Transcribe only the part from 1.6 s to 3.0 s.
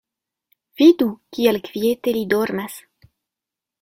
kviete li dormas.